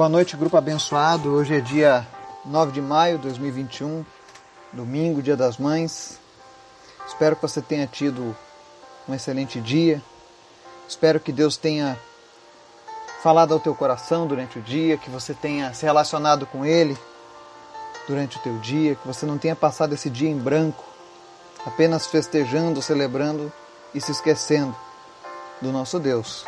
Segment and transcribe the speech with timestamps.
[0.00, 1.30] Boa noite, grupo abençoado.
[1.30, 2.08] Hoje é dia
[2.46, 4.02] 9 de maio de 2021,
[4.72, 6.18] domingo, dia das mães.
[7.06, 8.34] Espero que você tenha tido
[9.06, 10.00] um excelente dia.
[10.88, 11.98] Espero que Deus tenha
[13.22, 16.96] falado ao teu coração durante o dia, que você tenha se relacionado com Ele
[18.08, 20.82] durante o teu dia, que você não tenha passado esse dia em branco,
[21.66, 23.52] apenas festejando, celebrando
[23.94, 24.74] e se esquecendo
[25.60, 26.46] do nosso Deus.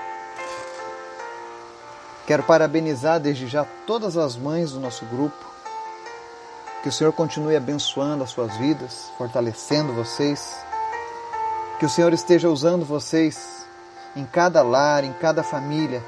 [2.27, 5.53] Quero parabenizar desde já todas as mães do nosso grupo.
[6.83, 10.57] Que o Senhor continue abençoando as suas vidas, fortalecendo vocês.
[11.79, 13.67] Que o Senhor esteja usando vocês
[14.15, 16.03] em cada lar, em cada família,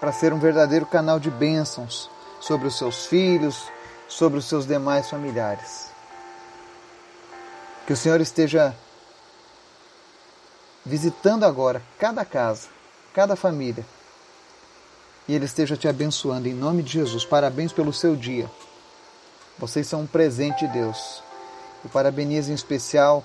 [0.00, 3.66] para ser um verdadeiro canal de bênçãos sobre os seus filhos,
[4.08, 5.90] sobre os seus demais familiares.
[7.86, 8.74] Que o Senhor esteja
[10.84, 12.68] visitando agora cada casa,
[13.14, 13.84] cada família,
[15.28, 17.24] e Ele esteja te abençoando em nome de Jesus.
[17.24, 18.50] Parabéns pelo seu dia.
[19.58, 21.22] Vocês são um presente de Deus.
[21.82, 23.22] Eu parabenizo em especial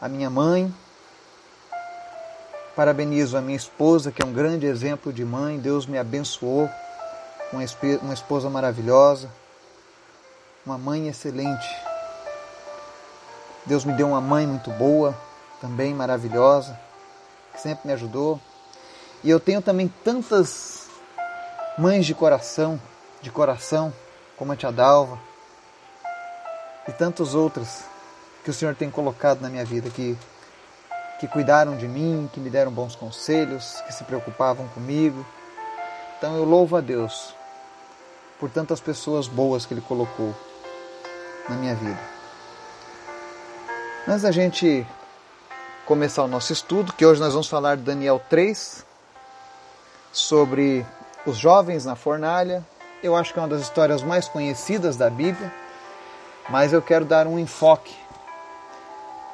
[0.00, 0.72] a minha mãe,
[2.74, 5.58] parabenizo a minha esposa, que é um grande exemplo de mãe.
[5.58, 6.70] Deus me abençoou
[7.52, 9.30] uma esposa maravilhosa,
[10.64, 11.68] uma mãe excelente.
[13.66, 15.14] Deus me deu uma mãe muito boa,
[15.60, 16.78] também maravilhosa,
[17.52, 18.40] que sempre me ajudou.
[19.22, 20.86] E eu tenho também tantas
[21.76, 22.80] mães de coração,
[23.20, 23.92] de coração,
[24.36, 25.18] como a tia Dalva,
[26.86, 27.84] e tantas outras
[28.44, 30.16] que o Senhor tem colocado na minha vida, que,
[31.20, 35.26] que cuidaram de mim, que me deram bons conselhos, que se preocupavam comigo.
[36.16, 37.34] Então eu louvo a Deus
[38.38, 40.34] por tantas pessoas boas que Ele colocou
[41.48, 41.98] na minha vida.
[44.06, 44.86] Antes da gente
[45.84, 48.86] começar o nosso estudo, que hoje nós vamos falar de Daniel 3,
[50.12, 50.84] sobre
[51.26, 52.64] os jovens na fornalha.
[53.02, 55.52] Eu acho que é uma das histórias mais conhecidas da Bíblia,
[56.48, 57.94] mas eu quero dar um enfoque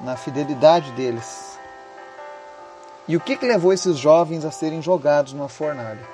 [0.00, 1.58] na fidelidade deles.
[3.06, 6.04] E o que, que levou esses jovens a serem jogados numa fornalha?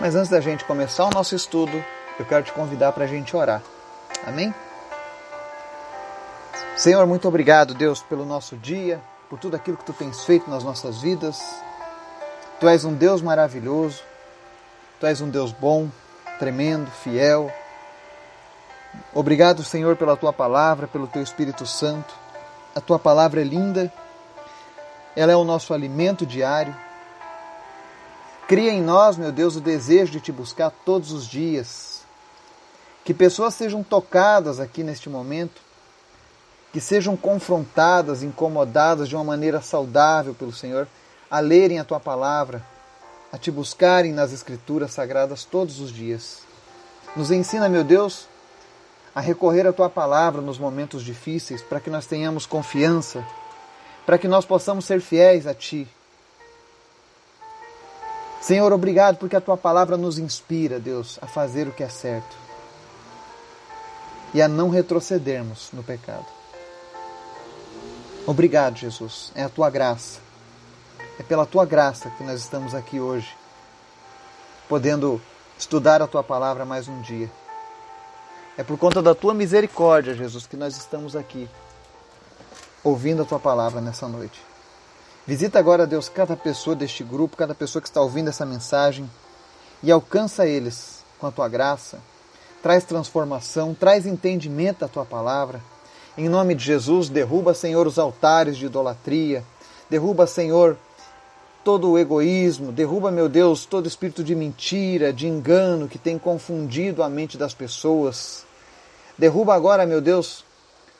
[0.00, 1.72] Mas antes da gente começar o nosso estudo,
[2.18, 3.62] eu quero te convidar para a gente orar.
[4.26, 4.54] Amém?
[6.76, 10.64] Senhor, muito obrigado, Deus, pelo nosso dia, por tudo aquilo que tu tens feito nas
[10.64, 11.40] nossas vidas.
[12.62, 14.04] Tu és um Deus maravilhoso,
[15.00, 15.90] Tu és um Deus bom,
[16.38, 17.52] tremendo, fiel.
[19.12, 22.14] Obrigado, Senhor, pela Tua palavra, pelo Teu Espírito Santo.
[22.72, 23.92] A Tua palavra é linda,
[25.16, 26.72] ela é o nosso alimento diário.
[28.46, 32.04] Cria em nós, meu Deus, o desejo de Te buscar todos os dias.
[33.04, 35.60] Que pessoas sejam tocadas aqui neste momento,
[36.72, 40.86] que sejam confrontadas, incomodadas de uma maneira saudável pelo Senhor
[41.32, 42.62] a lerem a tua palavra,
[43.32, 46.42] a te buscarem nas Escrituras sagradas todos os dias.
[47.16, 48.28] Nos ensina, meu Deus,
[49.14, 53.24] a recorrer à tua palavra nos momentos difíceis, para que nós tenhamos confiança,
[54.04, 55.88] para que nós possamos ser fiéis a ti.
[58.42, 62.36] Senhor, obrigado porque a tua palavra nos inspira, Deus, a fazer o que é certo
[64.34, 66.26] e a não retrocedermos no pecado.
[68.26, 69.32] Obrigado, Jesus.
[69.34, 70.31] É a tua graça
[71.18, 73.36] é pela tua graça que nós estamos aqui hoje,
[74.68, 75.20] podendo
[75.58, 77.30] estudar a tua palavra mais um dia.
[78.56, 81.48] É por conta da tua misericórdia, Jesus, que nós estamos aqui,
[82.82, 84.40] ouvindo a tua palavra nessa noite.
[85.26, 89.08] Visita agora, Deus, cada pessoa deste grupo, cada pessoa que está ouvindo essa mensagem
[89.82, 92.00] e alcança eles com a tua graça.
[92.62, 95.60] Traz transformação, traz entendimento da tua palavra.
[96.18, 99.44] Em nome de Jesus, derruba, Senhor, os altares de idolatria.
[99.88, 100.76] Derruba, Senhor,
[101.64, 107.02] todo o egoísmo, derruba, meu Deus, todo espírito de mentira, de engano que tem confundido
[107.02, 108.44] a mente das pessoas.
[109.16, 110.44] Derruba agora, meu Deus,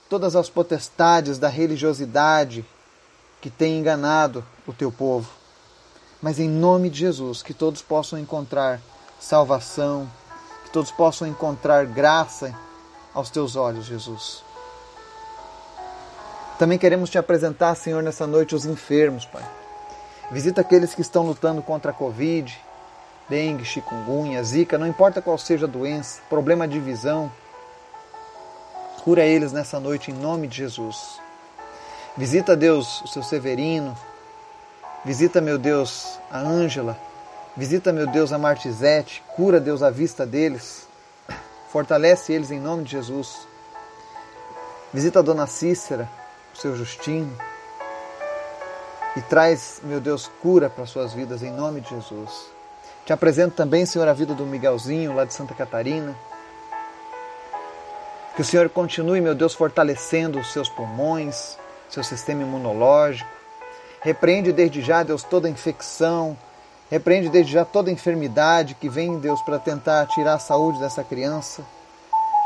[0.09, 2.65] todas as potestades da religiosidade
[3.41, 5.29] que tem enganado o teu povo.
[6.21, 8.81] Mas em nome de Jesus, que todos possam encontrar
[9.19, 10.09] salvação,
[10.65, 12.55] que todos possam encontrar graça
[13.13, 14.45] aos teus olhos, Jesus.
[16.57, 19.62] Também queremos te apresentar, Senhor, nessa noite os enfermos, Pai
[20.33, 22.59] Visita aqueles que estão lutando contra a Covid,
[23.29, 27.31] dengue, chikungunya, zika, não importa qual seja a doença, problema de visão.
[29.05, 31.21] Cura eles nessa noite em nome de Jesus.
[32.17, 33.95] Visita, Deus, o seu Severino.
[35.05, 36.97] Visita, meu Deus, a Ângela.
[37.55, 39.23] Visita, meu Deus, a Martizete.
[39.37, 40.89] Cura, Deus, a vista deles.
[41.71, 43.47] Fortalece eles em nome de Jesus.
[44.95, 46.09] Visita a dona Cícera,
[46.55, 47.52] o seu Justino.
[49.17, 52.51] E traz, meu Deus, cura para suas vidas em nome de Jesus.
[53.05, 56.17] Te apresento também, Senhor, a vida do Miguelzinho, lá de Santa Catarina.
[58.35, 61.59] Que o Senhor continue, meu Deus, fortalecendo os seus pulmões,
[61.91, 63.29] seu sistema imunológico.
[64.01, 66.37] Repreende desde já, Deus, toda infecção.
[66.91, 71.63] Repreende desde já toda enfermidade que vem, Deus, para tentar tirar a saúde dessa criança.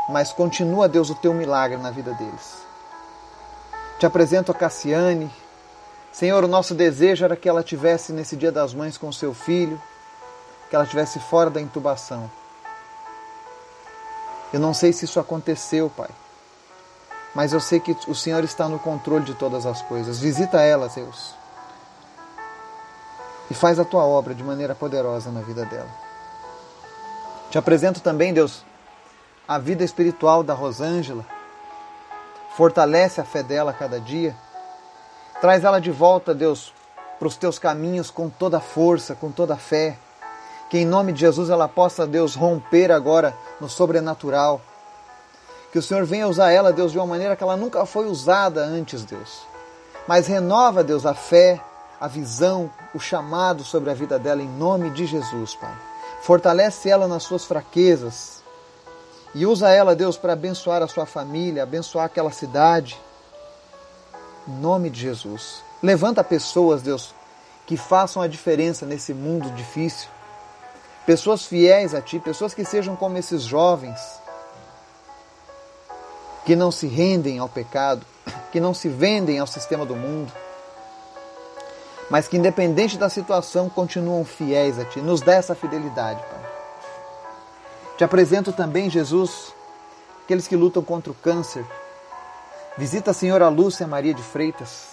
[0.09, 2.57] Mas continua, Deus, o teu milagre na vida deles.
[3.99, 5.31] Te apresento a Cassiane.
[6.17, 9.79] Senhor, o nosso desejo era que ela tivesse nesse Dia das Mães com seu filho
[10.67, 12.27] que ela estivesse fora da intubação.
[14.51, 16.09] Eu não sei se isso aconteceu, Pai,
[17.35, 20.19] mas eu sei que o Senhor está no controle de todas as coisas.
[20.19, 21.35] Visita ela, Deus,
[23.51, 25.91] e faz a tua obra de maneira poderosa na vida dela.
[27.51, 28.65] Te apresento também, Deus,
[29.47, 31.23] a vida espiritual da Rosângela.
[32.55, 34.35] Fortalece a fé dela a cada dia.
[35.41, 36.73] Traz ela de volta, Deus,
[37.19, 39.97] para os teus caminhos com toda força, com toda fé
[40.69, 44.61] que em nome de Jesus ela possa, Deus, romper agora no sobrenatural.
[45.71, 48.63] Que o Senhor venha usar ela, Deus, de uma maneira que ela nunca foi usada
[48.63, 49.45] antes, Deus.
[50.07, 51.61] Mas renova, Deus, a fé,
[51.99, 55.75] a visão, o chamado sobre a vida dela em nome de Jesus, Pai.
[56.21, 58.43] Fortalece ela nas suas fraquezas
[59.33, 62.99] e usa ela, Deus, para abençoar a sua família, abençoar aquela cidade.
[64.47, 65.63] Nome de Jesus.
[65.81, 67.13] Levanta pessoas, Deus,
[67.65, 70.09] que façam a diferença nesse mundo difícil
[71.07, 73.97] pessoas fiéis a Ti, pessoas que sejam como esses jovens,
[76.45, 78.05] que não se rendem ao pecado,
[78.51, 80.29] que não se vendem ao sistema do mundo,
[82.09, 84.99] mas que, independente da situação, continuam fiéis a Ti.
[84.99, 86.51] Nos dá essa fidelidade, Pai.
[87.97, 89.53] Te apresento também, Jesus,
[90.25, 91.65] aqueles que lutam contra o câncer.
[92.77, 94.89] Visita a Senhora Lúcia Maria de Freitas.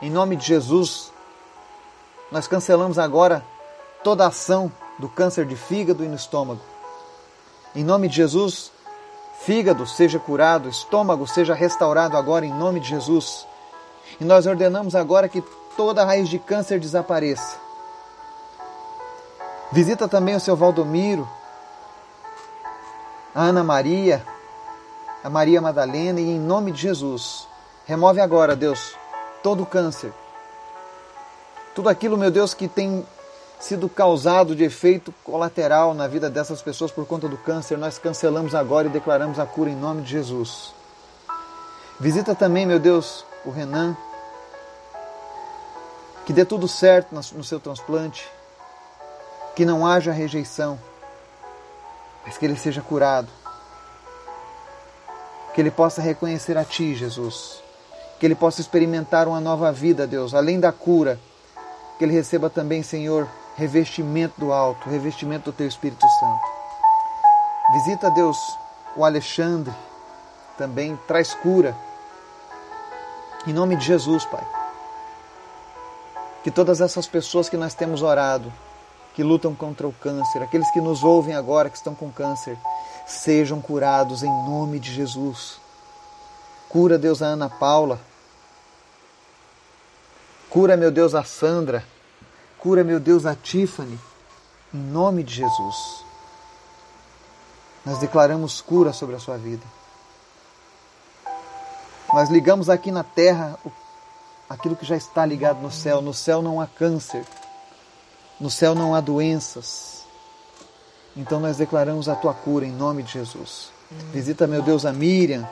[0.00, 1.12] Em nome de Jesus,
[2.32, 3.44] nós cancelamos agora
[4.02, 6.62] toda ação do câncer de fígado e no estômago.
[7.74, 8.72] Em nome de Jesus,
[9.42, 13.46] fígado seja curado, estômago seja restaurado agora em nome de Jesus.
[14.18, 15.44] E nós ordenamos agora que
[15.76, 17.58] toda raiz de câncer desapareça.
[19.70, 21.28] Visita também o seu Valdomiro,
[23.34, 24.24] a Ana Maria,
[25.26, 27.48] a Maria Madalena e em nome de Jesus,
[27.84, 28.94] remove agora, Deus,
[29.42, 30.12] todo o câncer.
[31.74, 33.04] Tudo aquilo, meu Deus, que tem
[33.58, 38.54] sido causado de efeito colateral na vida dessas pessoas por conta do câncer, nós cancelamos
[38.54, 40.72] agora e declaramos a cura em nome de Jesus.
[41.98, 43.96] Visita também, meu Deus, o Renan.
[46.24, 48.30] Que dê tudo certo no seu transplante.
[49.56, 50.78] Que não haja rejeição,
[52.24, 53.26] mas que ele seja curado.
[55.56, 57.62] Que ele possa reconhecer a Ti, Jesus.
[58.20, 61.18] Que ele possa experimentar uma nova vida, Deus, além da cura.
[61.98, 63.26] Que ele receba também, Senhor,
[63.56, 66.42] revestimento do alto, revestimento do teu Espírito Santo.
[67.72, 68.36] Visita, Deus,
[68.94, 69.72] o Alexandre,
[70.58, 71.74] também traz cura.
[73.46, 74.46] Em nome de Jesus, Pai.
[76.44, 78.52] Que todas essas pessoas que nós temos orado,
[79.14, 82.58] que lutam contra o câncer, aqueles que nos ouvem agora que estão com câncer,
[83.06, 85.58] sejam curados em nome de Jesus.
[86.68, 88.00] Cura, Deus, a Ana Paula.
[90.50, 91.84] Cura, meu Deus, a Sandra.
[92.58, 93.98] Cura, meu Deus, a Tiffany,
[94.74, 96.04] em nome de Jesus.
[97.84, 99.62] Nós declaramos cura sobre a sua vida.
[102.12, 103.56] Nós ligamos aqui na terra
[104.50, 106.00] aquilo que já está ligado no céu.
[106.00, 107.24] No céu não há câncer.
[108.40, 109.95] No céu não há doenças.
[111.16, 113.70] Então nós declaramos a tua cura em nome de Jesus.
[114.12, 115.48] Visita, meu Deus, a Miriam.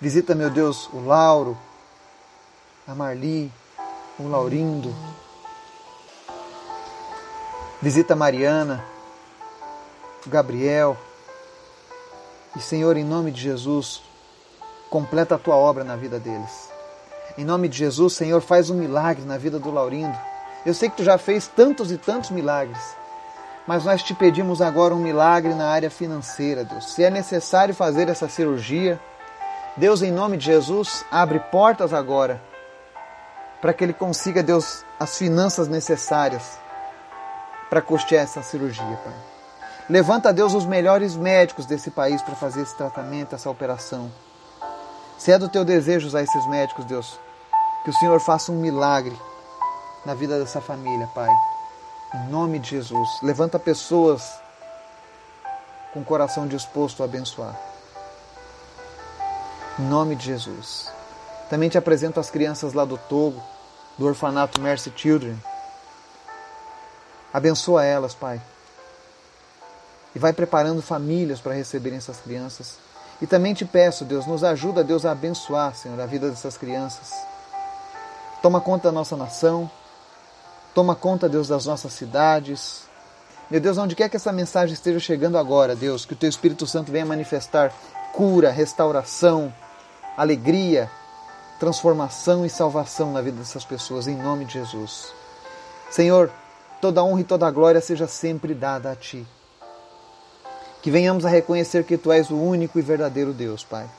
[0.00, 1.58] Visita, meu Deus, o Lauro,
[2.86, 3.52] a Marli,
[4.18, 4.94] o Laurindo.
[7.82, 8.82] Visita Mariana,
[10.26, 10.96] o Gabriel.
[12.56, 14.02] E Senhor, em nome de Jesus,
[14.88, 16.70] completa a tua obra na vida deles.
[17.36, 20.16] Em nome de Jesus, Senhor, faz um milagre na vida do Laurindo.
[20.64, 22.96] Eu sei que tu já fez tantos e tantos milagres,
[23.68, 26.90] mas nós te pedimos agora um milagre na área financeira, Deus.
[26.94, 28.98] Se é necessário fazer essa cirurgia,
[29.76, 32.40] Deus, em nome de Jesus, abre portas agora
[33.60, 36.58] para que ele consiga, Deus, as finanças necessárias
[37.68, 39.12] para custear essa cirurgia, Pai.
[39.90, 44.10] Levanta, Deus, os melhores médicos desse país para fazer esse tratamento, essa operação.
[45.18, 47.20] Se é do teu desejo usar esses médicos, Deus,
[47.84, 49.16] que o Senhor faça um milagre
[50.06, 51.28] na vida dessa família, Pai.
[52.14, 53.08] Em nome de Jesus.
[53.22, 54.40] Levanta pessoas
[55.92, 57.54] com o coração disposto a abençoar.
[59.78, 60.90] Em nome de Jesus.
[61.50, 63.42] Também te apresento as crianças lá do Togo,
[63.98, 65.36] do orfanato Mercy Children.
[67.32, 68.40] Abençoa elas, Pai.
[70.14, 72.76] E vai preparando famílias para receberem essas crianças.
[73.20, 77.12] E também te peço, Deus, nos ajuda, Deus, a abençoar, Senhor, a vida dessas crianças.
[78.40, 79.70] Toma conta da nossa nação.
[80.78, 82.82] Toma conta, Deus, das nossas cidades.
[83.50, 86.68] Meu Deus, onde quer que essa mensagem esteja chegando agora, Deus, que o Teu Espírito
[86.68, 87.74] Santo venha manifestar
[88.12, 89.52] cura, restauração,
[90.16, 90.88] alegria,
[91.58, 95.12] transformação e salvação na vida dessas pessoas, em nome de Jesus.
[95.90, 96.30] Senhor,
[96.80, 99.26] toda honra e toda glória seja sempre dada a Ti.
[100.80, 103.90] Que venhamos a reconhecer que Tu és o único e verdadeiro Deus, Pai.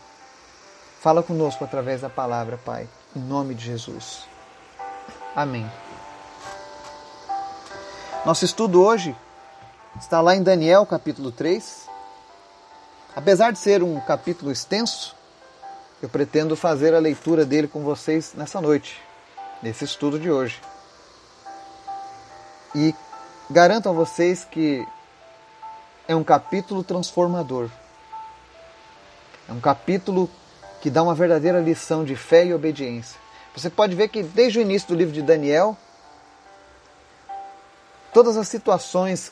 [1.02, 4.24] Fala conosco através da palavra, Pai, em nome de Jesus.
[5.36, 5.70] Amém.
[8.26, 9.16] Nosso estudo hoje
[9.98, 11.88] está lá em Daniel, capítulo 3.
[13.16, 15.16] Apesar de ser um capítulo extenso,
[16.02, 19.02] eu pretendo fazer a leitura dele com vocês nessa noite,
[19.64, 20.62] nesse estudo de hoje.
[22.76, 22.94] E
[23.50, 24.86] garanto a vocês que
[26.06, 27.70] é um capítulo transformador.
[29.48, 30.30] É um capítulo
[30.82, 33.18] que dá uma verdadeira lição de fé e obediência.
[33.56, 35.78] Você pode ver que desde o início do livro de Daniel,
[38.14, 39.32] todas as situações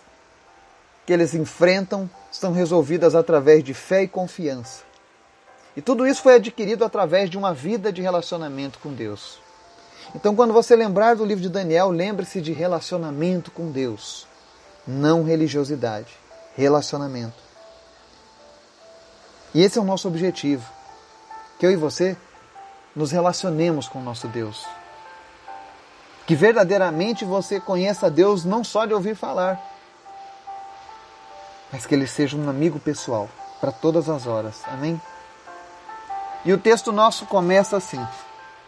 [1.05, 4.83] que eles enfrentam são resolvidas através de fé e confiança.
[5.75, 9.39] E tudo isso foi adquirido através de uma vida de relacionamento com Deus.
[10.15, 14.25] Então, quando você lembrar do livro de Daniel, lembre-se de relacionamento com Deus,
[14.87, 16.11] não religiosidade,
[16.55, 17.47] relacionamento.
[19.53, 20.65] E esse é o nosso objetivo:
[21.59, 22.17] que eu e você
[22.95, 24.65] nos relacionemos com o nosso Deus.
[26.27, 29.59] Que verdadeiramente você conheça Deus não só de ouvir falar,
[31.71, 33.29] mas que ele seja um amigo pessoal
[33.59, 34.61] para todas as horas.
[34.67, 35.01] Amém?
[36.43, 38.05] E o texto nosso começa assim,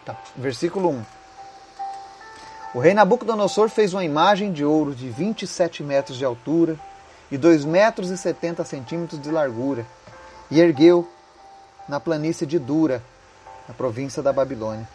[0.06, 1.06] tá, versículo 1.
[2.76, 6.78] O rei Nabucodonosor fez uma imagem de ouro de 27 metros de altura
[7.32, 9.86] e 2 metros e 70 centímetros de largura
[10.50, 11.08] e ergueu
[11.88, 13.04] na planície de Dura,
[13.68, 14.88] na província da Babilônia.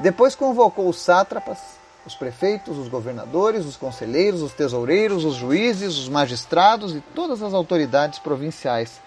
[0.00, 1.58] Depois convocou os sátrapas,
[2.04, 7.54] os prefeitos, os governadores, os conselheiros, os tesoureiros, os juízes, os magistrados e todas as
[7.54, 9.00] autoridades provinciais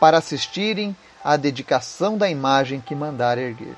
[0.00, 3.76] para assistirem à dedicação da imagem que mandara erguer.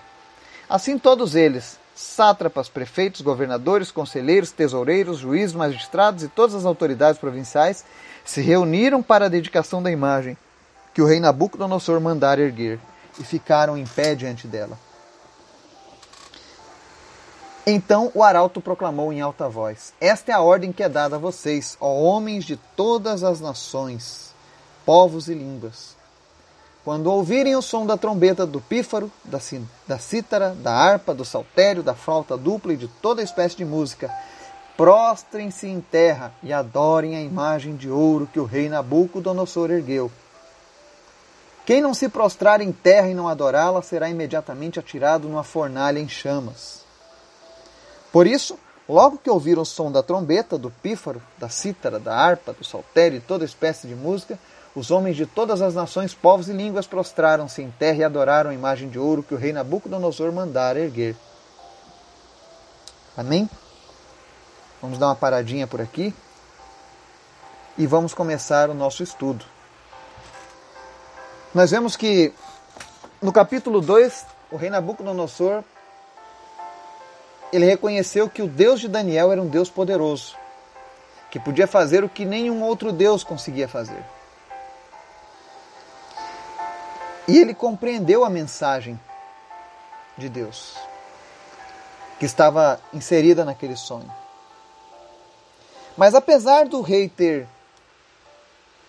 [0.69, 7.85] Assim todos eles, sátrapas, prefeitos, governadores, conselheiros, tesoureiros, juízes, magistrados e todas as autoridades provinciais,
[8.25, 10.37] se reuniram para a dedicação da imagem
[10.95, 12.79] que o rei Nabucodonosor mandara erguer
[13.19, 14.79] e ficaram em pé diante dela.
[17.67, 21.19] Então o arauto proclamou em alta voz: Esta é a ordem que é dada a
[21.19, 24.35] vocês, ó homens de todas as nações,
[24.85, 25.97] povos e línguas.
[26.85, 29.39] Quando ouvirem o som da trombeta, do pífaro, da,
[29.87, 34.11] da cítara, da harpa, do saltério, da flauta dupla e de toda espécie de música,
[34.77, 40.11] prostrem-se em terra e adorem a imagem de ouro que o rei Nabucodonosor ergueu.
[41.65, 46.09] Quem não se prostrar em terra e não adorá-la será imediatamente atirado numa fornalha em
[46.09, 46.83] chamas.
[48.13, 52.53] Por isso, logo que ouviram o som da trombeta, do pífaro, da cítara, da harpa,
[52.53, 54.39] do saltério e toda espécie de música,
[54.77, 58.55] os homens de todas as nações, povos e línguas prostraram-se em terra e adoraram a
[58.55, 61.17] imagem de ouro que o rei Nabucodonosor mandara erguer.
[63.17, 63.49] Amém?
[64.81, 66.15] Vamos dar uma paradinha por aqui
[67.79, 69.45] e vamos começar o nosso estudo.
[71.55, 72.33] Nós vemos que
[73.21, 75.63] no capítulo 2, o rei Nabucodonosor
[77.53, 80.37] ele reconheceu que o Deus de Daniel era um Deus poderoso,
[81.31, 84.03] que podia fazer o que nenhum outro Deus conseguia fazer.
[87.29, 88.99] E ele compreendeu a mensagem
[90.17, 90.77] de Deus
[92.19, 94.11] que estava inserida naquele sonho.
[95.97, 97.47] Mas apesar do rei ter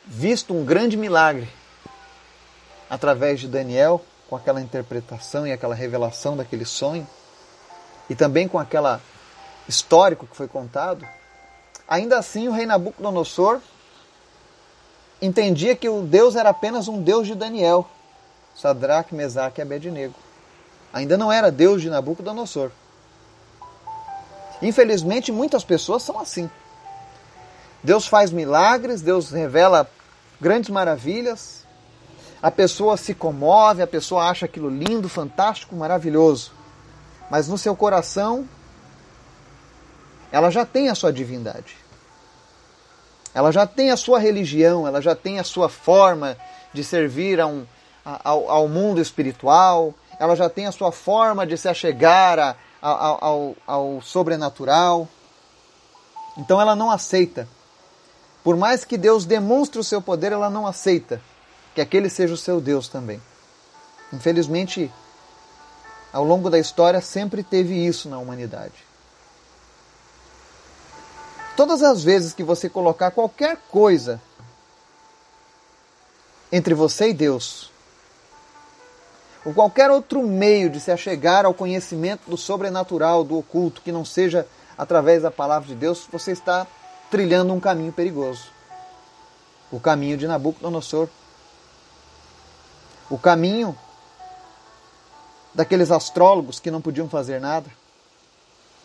[0.05, 1.49] visto um grande milagre
[2.89, 7.07] através de Daniel, com aquela interpretação e aquela revelação daquele sonho,
[8.13, 9.01] e também com aquela
[9.67, 11.03] histórico que foi contado,
[11.87, 13.59] ainda assim o rei Nabucodonosor
[15.19, 17.89] entendia que o Deus era apenas um Deus de Daniel
[18.55, 20.13] Sadraque, Mesaque e Abednego.
[20.93, 22.69] Ainda não era Deus de Nabucodonosor.
[24.61, 26.47] Infelizmente, muitas pessoas são assim.
[27.81, 29.89] Deus faz milagres, Deus revela
[30.39, 31.65] grandes maravilhas,
[32.43, 36.51] a pessoa se comove, a pessoa acha aquilo lindo, fantástico, maravilhoso.
[37.33, 38.47] Mas no seu coração,
[40.31, 41.75] ela já tem a sua divindade.
[43.33, 46.37] Ela já tem a sua religião, ela já tem a sua forma
[46.71, 47.65] de servir a um,
[48.05, 53.25] ao, ao mundo espiritual, ela já tem a sua forma de se achegar a, ao,
[53.25, 55.07] ao, ao sobrenatural.
[56.37, 57.47] Então ela não aceita.
[58.43, 61.19] Por mais que Deus demonstre o seu poder, ela não aceita
[61.73, 63.19] que aquele seja o seu Deus também.
[64.13, 64.91] Infelizmente,
[66.13, 68.85] ao longo da história sempre teve isso na humanidade.
[71.57, 74.21] Todas as vezes que você colocar qualquer coisa
[76.51, 77.71] entre você e Deus,
[79.43, 84.05] ou qualquer outro meio de se achegar ao conhecimento do sobrenatural, do oculto, que não
[84.05, 86.65] seja através da palavra de Deus, você está
[87.09, 88.45] trilhando um caminho perigoso.
[89.71, 91.09] O caminho de Nabucodonosor.
[93.09, 93.77] O caminho
[95.53, 97.69] daqueles astrólogos que não podiam fazer nada,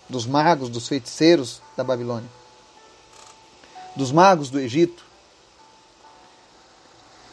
[0.09, 2.29] dos magos, dos feiticeiros da Babilônia,
[3.95, 5.05] dos magos do Egito.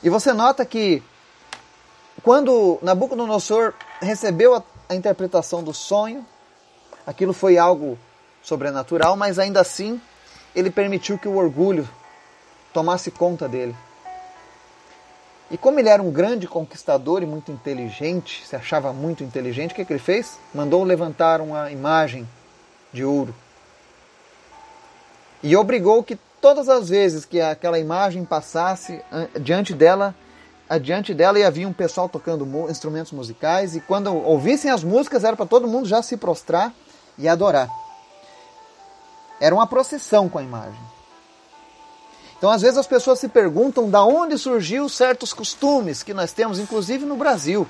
[0.04, 1.01] E você nota que
[2.24, 6.25] quando Nabucodonosor recebeu a, interpretação do sonho,
[7.06, 7.98] aquilo foi algo
[8.44, 10.00] sobrenatural, mas ainda assim
[10.56, 11.88] ele permitiu que o orgulho
[12.74, 13.75] tomasse conta dele.
[15.50, 19.75] E como ele era um grande conquistador e muito inteligente, se achava muito inteligente, o
[19.75, 20.40] que, que ele fez?
[20.54, 22.28] Mandou levantar uma imagem
[22.92, 23.36] de ouro.
[25.44, 29.00] E obrigou que todas as vezes que aquela imagem passasse
[29.40, 30.16] diante dela,
[30.68, 35.36] adiante dela ia havia um pessoal tocando instrumentos musicais e quando ouvissem as músicas era
[35.36, 36.74] para todo mundo já se prostrar
[37.18, 37.70] e adorar.
[39.40, 40.95] Era uma procissão com a imagem.
[42.46, 46.60] Então, às vezes as pessoas se perguntam da onde surgiu certos costumes que nós temos,
[46.60, 47.68] inclusive no Brasil.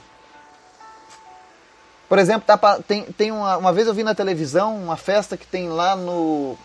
[2.09, 5.47] Por exemplo, tá, tem, tem uma, uma vez eu vi na televisão uma festa que
[5.47, 6.57] tem lá no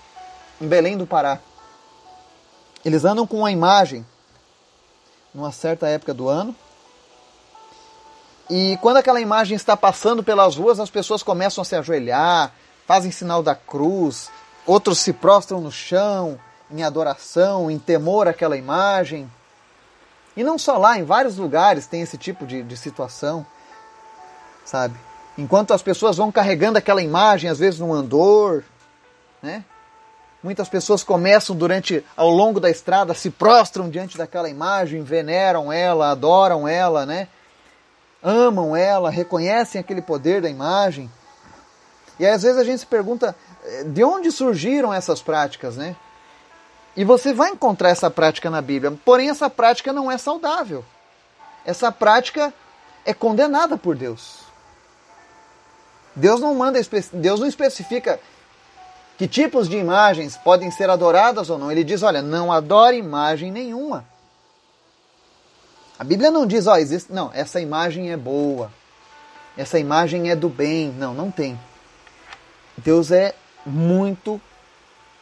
[0.60, 1.38] em Belém do Pará.
[2.84, 4.04] Eles andam com uma imagem
[5.32, 6.52] numa certa época do ano.
[8.50, 12.52] E quando aquela imagem está passando pelas ruas, as pessoas começam a se ajoelhar,
[12.88, 14.28] fazem sinal da cruz,
[14.66, 16.40] outros se prostram no chão,
[16.72, 19.30] em adoração, em temor àquela imagem.
[20.36, 23.44] E não só lá, em vários lugares tem esse tipo de, de situação,
[24.64, 24.94] sabe?
[25.36, 28.64] Enquanto as pessoas vão carregando aquela imagem, às vezes no andor,
[29.42, 29.64] né?
[30.42, 36.10] Muitas pessoas começam durante, ao longo da estrada, se prostram diante daquela imagem, veneram ela,
[36.10, 37.28] adoram ela, né?
[38.22, 41.10] Amam ela, reconhecem aquele poder da imagem.
[42.18, 45.94] E às vezes a gente se pergunta eh, de onde surgiram essas práticas, né?
[46.96, 50.84] E você vai encontrar essa prática na Bíblia, porém essa prática não é saudável.
[51.64, 52.52] Essa prática
[53.04, 54.40] é condenada por Deus.
[56.14, 56.80] Deus não manda,
[57.12, 58.18] Deus não especifica
[59.16, 61.70] que tipos de imagens podem ser adoradas ou não.
[61.70, 64.04] Ele diz, olha, não adore imagem nenhuma.
[65.98, 68.72] A Bíblia não diz, ó, existe, não, essa imagem é boa.
[69.56, 70.90] Essa imagem é do bem.
[70.90, 71.60] Não, não tem.
[72.76, 74.40] Deus é muito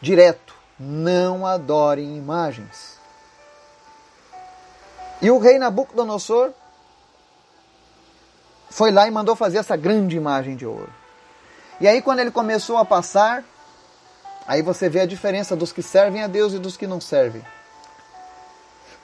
[0.00, 2.98] direto não adorem imagens.
[5.20, 6.52] E o rei Nabucodonosor
[8.70, 10.92] foi lá e mandou fazer essa grande imagem de ouro.
[11.80, 13.44] E aí, quando ele começou a passar,
[14.46, 17.42] aí você vê a diferença dos que servem a Deus e dos que não servem.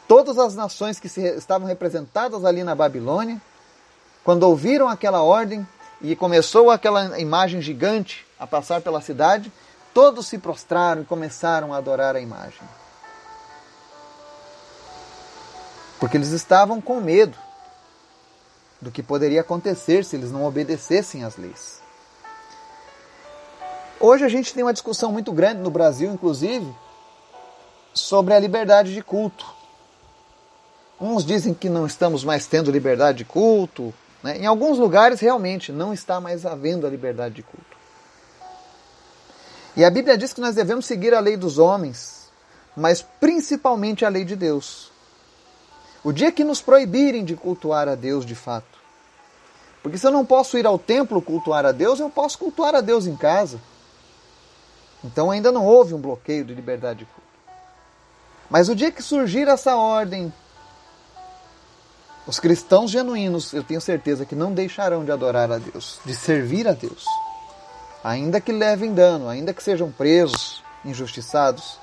[0.06, 3.40] Todas as nações que estavam representadas ali na Babilônia,
[4.22, 5.66] quando ouviram aquela ordem
[6.00, 9.50] e começou aquela imagem gigante a passar pela cidade,
[9.94, 12.68] Todos se prostraram e começaram a adorar a imagem.
[16.00, 17.38] Porque eles estavam com medo
[18.80, 21.80] do que poderia acontecer se eles não obedecessem às leis.
[24.00, 26.70] Hoje a gente tem uma discussão muito grande no Brasil, inclusive,
[27.94, 29.46] sobre a liberdade de culto.
[31.00, 33.94] Uns dizem que não estamos mais tendo liberdade de culto.
[34.22, 34.38] Né?
[34.38, 37.73] Em alguns lugares, realmente, não está mais havendo a liberdade de culto.
[39.76, 42.30] E a Bíblia diz que nós devemos seguir a lei dos homens,
[42.76, 44.92] mas principalmente a lei de Deus.
[46.04, 48.78] O dia que nos proibirem de cultuar a Deus de fato.
[49.82, 52.80] Porque se eu não posso ir ao templo cultuar a Deus, eu posso cultuar a
[52.80, 53.60] Deus em casa.
[55.02, 57.20] Então ainda não houve um bloqueio de liberdade de culto.
[58.48, 60.32] Mas o dia que surgir essa ordem,
[62.26, 66.68] os cristãos genuínos, eu tenho certeza que não deixarão de adorar a Deus, de servir
[66.68, 67.04] a Deus
[68.04, 71.80] ainda que levem dano, ainda que sejam presos, injustiçados.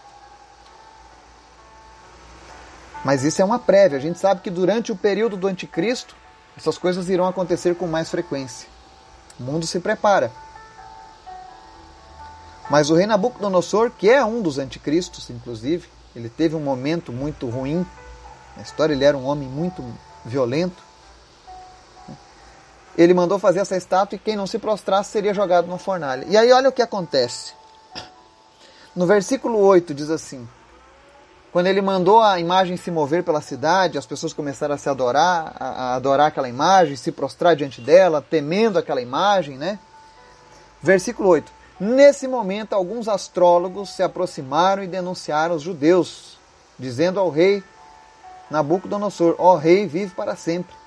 [3.04, 3.98] Mas isso é uma prévia.
[3.98, 6.16] A gente sabe que durante o período do anticristo,
[6.56, 8.70] essas coisas irão acontecer com mais frequência.
[9.40, 10.32] O mundo se prepara.
[12.70, 17.50] Mas o rei Nabucodonosor, que é um dos anticristos, inclusive, ele teve um momento muito
[17.50, 17.86] ruim.
[18.56, 19.84] Na história, ele era um homem muito
[20.24, 20.91] violento.
[22.98, 26.26] Ele mandou fazer essa estátua e quem não se prostrasse seria jogado na fornalha.
[26.28, 27.54] E aí olha o que acontece.
[28.96, 30.48] No versículo 8 diz assim:
[31.52, 35.56] Quando ele mandou a imagem se mover pela cidade, as pessoas começaram a se adorar,
[35.58, 39.80] a, adorar aquela imagem, se prostrar diante dela, temendo aquela imagem, né?
[40.82, 46.38] Versículo 8: Nesse momento, alguns astrólogos se aproximaram e denunciaram os judeus,
[46.78, 47.64] dizendo ao rei
[48.52, 50.81] Nabucodonosor: Ó rei, vive para sempre.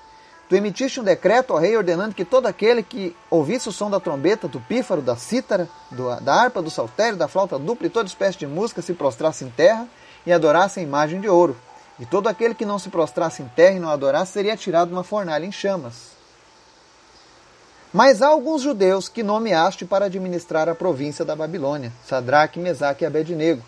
[0.47, 3.99] Tu emitiste um decreto, ó rei, ordenando que todo aquele que ouvisse o som da
[3.99, 8.07] trombeta, do pífaro, da cítara, do, da harpa, do saltério, da flauta dupla e toda
[8.07, 9.87] espécie de música se prostrasse em terra
[10.25, 11.57] e adorasse a imagem de ouro.
[11.99, 15.03] E todo aquele que não se prostrasse em terra e não adorasse seria tirado numa
[15.03, 16.15] fornalha em chamas.
[17.91, 23.07] Mas há alguns judeus que nomeaste para administrar a província da Babilônia, Sadraque, Mesaque e
[23.07, 23.63] Abednego,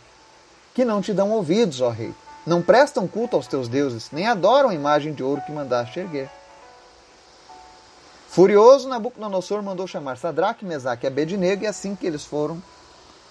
[0.76, 2.14] que não te dão ouvidos, ó rei.
[2.46, 6.30] Não prestam culto aos teus deuses, nem adoram a imagem de ouro que mandaste erguer.
[8.38, 12.62] Furioso, Nabucodonosor mandou chamar Sadraque, Mesaque e Abednego, e é assim que eles foram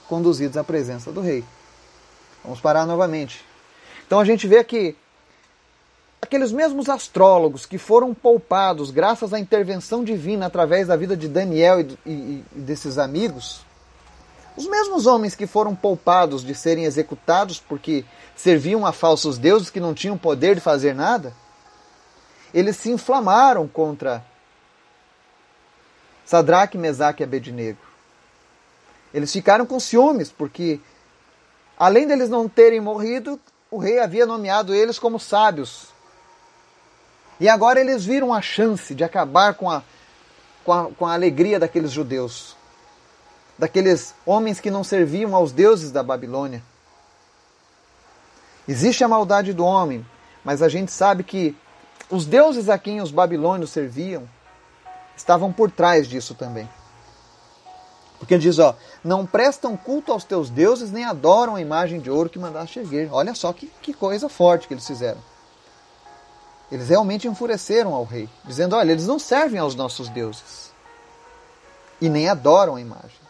[0.08, 1.44] conduzidos à presença do rei.
[2.42, 3.44] Vamos parar novamente.
[4.04, 4.96] Então a gente vê que
[6.20, 11.78] aqueles mesmos astrólogos que foram poupados graças à intervenção divina através da vida de Daniel
[11.78, 13.60] e, e, e desses amigos,
[14.56, 19.78] os mesmos homens que foram poupados de serem executados porque serviam a falsos deuses que
[19.78, 21.32] não tinham poder de fazer nada,
[22.52, 24.24] eles se inflamaram contra
[26.26, 27.78] Sadraque, Mesaque e Abednego.
[29.14, 30.80] Eles ficaram com ciúmes, porque
[31.78, 35.86] além deles não terem morrido, o rei havia nomeado eles como sábios.
[37.38, 39.82] E agora eles viram a chance de acabar com a,
[40.64, 42.56] com a, com a alegria daqueles judeus,
[43.56, 46.62] daqueles homens que não serviam aos deuses da Babilônia.
[48.66, 50.04] Existe a maldade do homem,
[50.44, 51.56] mas a gente sabe que
[52.10, 54.28] os deuses a quem os babilônios serviam
[55.16, 56.68] estavam por trás disso também.
[58.18, 58.74] Porque ele diz, ó,
[59.04, 63.08] não prestam culto aos teus deuses, nem adoram a imagem de ouro que mandaste erguer.
[63.12, 65.20] Olha só que, que coisa forte que eles fizeram.
[66.70, 70.72] Eles realmente enfureceram ao rei, dizendo, olha, eles não servem aos nossos deuses.
[72.00, 73.26] E nem adoram a imagem.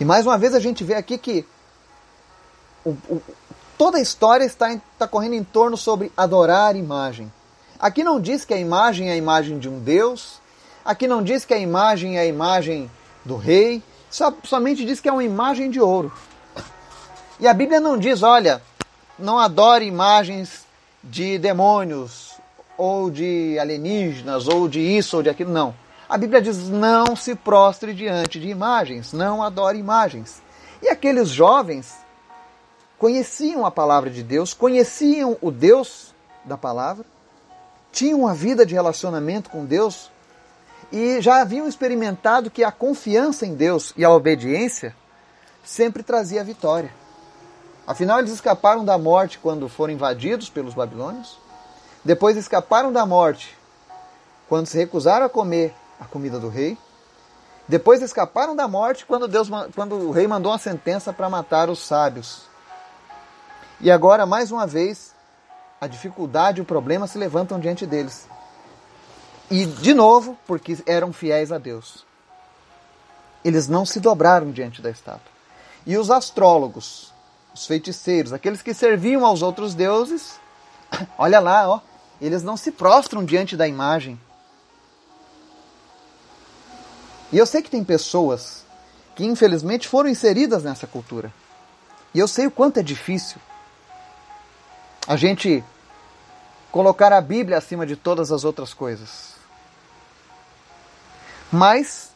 [0.00, 1.46] E mais uma vez a gente vê aqui que
[2.84, 3.22] o, o,
[3.76, 7.30] toda a história está, está correndo em torno sobre adorar imagem.
[7.80, 10.38] Aqui não diz que a imagem é a imagem de um Deus,
[10.84, 12.90] aqui não diz que a imagem é a imagem
[13.24, 16.12] do rei, só, somente diz que é uma imagem de ouro.
[17.38, 18.60] E a Bíblia não diz, olha,
[19.18, 20.66] não adore imagens
[21.02, 22.34] de demônios,
[22.76, 25.74] ou de alienígenas, ou de isso, ou de aquilo, não.
[26.06, 30.42] A Bíblia diz, não se prostre diante de imagens, não adore imagens.
[30.82, 31.94] E aqueles jovens
[32.98, 36.14] conheciam a palavra de Deus, conheciam o Deus
[36.44, 37.06] da palavra,
[37.92, 40.10] tinham uma vida de relacionamento com Deus
[40.92, 44.94] e já haviam experimentado que a confiança em Deus e a obediência
[45.64, 46.92] sempre trazia vitória.
[47.86, 51.38] Afinal, eles escaparam da morte quando foram invadidos pelos babilônios,
[52.04, 53.56] depois escaparam da morte
[54.48, 56.76] quando se recusaram a comer a comida do rei,
[57.68, 61.78] depois escaparam da morte quando, Deus, quando o rei mandou uma sentença para matar os
[61.78, 62.42] sábios.
[63.80, 65.09] E agora, mais uma vez,
[65.80, 68.28] a dificuldade o problema se levantam diante deles.
[69.50, 72.04] E, de novo, porque eram fiéis a Deus.
[73.42, 75.32] Eles não se dobraram diante da estátua.
[75.86, 77.12] E os astrólogos,
[77.54, 80.38] os feiticeiros, aqueles que serviam aos outros deuses,
[81.16, 81.80] olha lá, ó,
[82.20, 84.20] eles não se prostram diante da imagem.
[87.32, 88.66] E eu sei que tem pessoas
[89.16, 91.32] que infelizmente foram inseridas nessa cultura.
[92.12, 93.40] E eu sei o quanto é difícil
[95.10, 95.64] a gente
[96.70, 99.34] colocar a Bíblia acima de todas as outras coisas.
[101.50, 102.12] Mas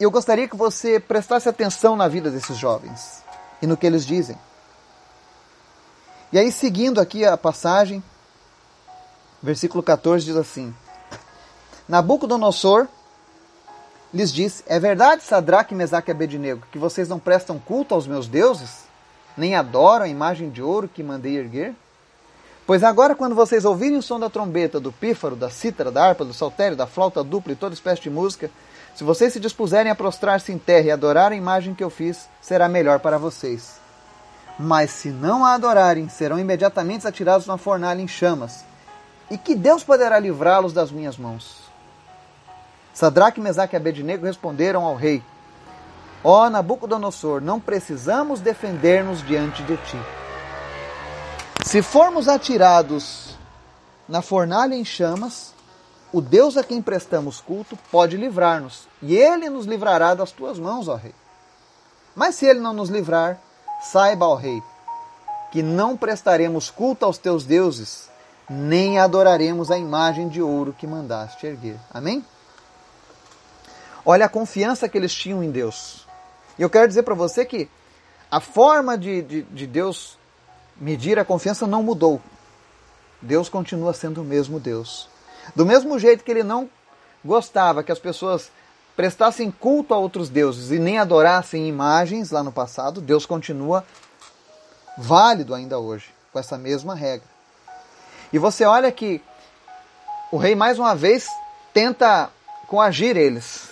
[0.00, 3.22] eu gostaria que você prestasse atenção na vida desses jovens
[3.60, 4.38] e no que eles dizem.
[6.32, 8.02] E aí, seguindo aqui a passagem,
[9.42, 10.74] versículo 14 diz assim:
[11.86, 12.88] Nabucodonosor
[14.10, 18.26] lhes disse: É verdade, Sadraque, Mesaque e Abednego, que vocês não prestam culto aos meus
[18.26, 18.84] deuses,
[19.36, 21.76] nem adoram a imagem de ouro que mandei erguer?
[22.68, 26.22] Pois agora, quando vocês ouvirem o som da trombeta, do pífaro, da cítara, da harpa,
[26.22, 28.50] do saltério, da flauta dupla e toda espécie de música,
[28.94, 32.28] se vocês se dispuserem a prostrar-se em terra e adorar a imagem que eu fiz,
[32.42, 33.80] será melhor para vocês.
[34.58, 38.66] Mas se não a adorarem, serão imediatamente atirados na fornalha em chamas.
[39.30, 41.62] E que Deus poderá livrá-los das minhas mãos?
[42.92, 45.22] Sadraque, Mesaque e Abednego responderam ao rei:
[46.22, 49.98] Ó oh, Nabucodonosor, não precisamos defender-nos diante de ti.
[51.68, 53.36] Se formos atirados
[54.08, 55.52] na fornalha em chamas,
[56.10, 60.88] o Deus a quem prestamos culto pode livrar-nos, e ele nos livrará das tuas mãos,
[60.88, 61.14] ó rei.
[62.16, 63.38] Mas se ele não nos livrar,
[63.82, 64.62] saiba, ó rei,
[65.52, 68.08] que não prestaremos culto aos teus deuses,
[68.48, 71.78] nem adoraremos a imagem de ouro que mandaste erguer.
[71.92, 72.24] Amém?
[74.06, 76.06] Olha a confiança que eles tinham em Deus.
[76.58, 77.68] E eu quero dizer para você que
[78.30, 80.17] a forma de, de, de Deus
[80.80, 82.20] medir a confiança não mudou.
[83.20, 85.08] Deus continua sendo o mesmo Deus.
[85.54, 86.68] Do mesmo jeito que ele não
[87.24, 88.50] gostava que as pessoas
[88.94, 93.84] prestassem culto a outros deuses e nem adorassem imagens lá no passado, Deus continua
[94.96, 97.26] válido ainda hoje, com essa mesma regra.
[98.32, 99.22] E você olha que
[100.30, 101.28] o rei mais uma vez
[101.72, 102.30] tenta
[102.66, 103.68] coagir eles.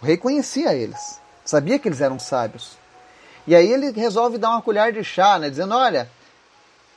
[0.00, 2.76] O rei conhecia eles, sabia que eles eram sábios.
[3.46, 6.08] E aí ele resolve dar uma colher de chá, né, dizendo: Olha,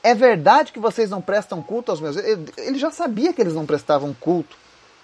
[0.03, 2.49] é verdade que vocês não prestam culto aos meus deuses?
[2.57, 4.55] Ele já sabia que eles não prestavam culto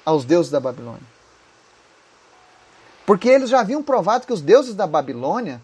[0.05, 1.13] aos deuses da Babilônia.
[3.05, 5.61] Porque eles já haviam provado que os deuses da Babilônia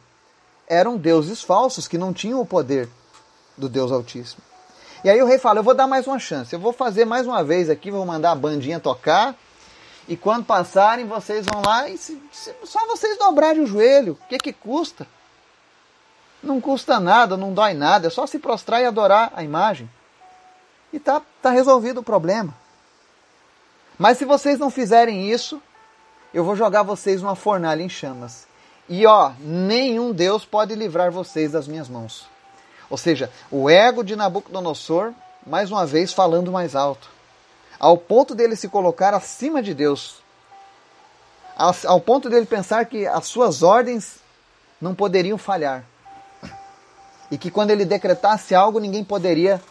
[0.67, 2.89] eram deuses falsos, que não tinham o poder
[3.57, 4.41] do Deus Altíssimo.
[5.03, 7.25] E aí o rei fala: Eu vou dar mais uma chance, eu vou fazer mais
[7.25, 9.35] uma vez aqui, vou mandar a bandinha tocar.
[10.07, 14.13] E quando passarem, vocês vão lá e se, se, só vocês dobrarem o joelho.
[14.13, 15.07] O que, que custa?
[16.41, 19.89] Não custa nada, não dói nada, é só se prostrar e adorar a imagem.
[20.91, 22.53] E tá, tá resolvido o problema.
[23.97, 25.61] Mas se vocês não fizerem isso,
[26.33, 28.47] eu vou jogar vocês numa fornalha em chamas.
[28.87, 32.25] E ó, nenhum Deus pode livrar vocês das minhas mãos.
[32.89, 35.13] Ou seja, o ego de Nabucodonosor,
[35.45, 37.09] mais uma vez falando mais alto.
[37.77, 40.21] Ao ponto dele se colocar acima de Deus.
[41.85, 44.19] Ao ponto dele pensar que as suas ordens
[44.81, 45.83] não poderiam falhar
[47.31, 49.61] e que quando ele decretasse algo, ninguém poderia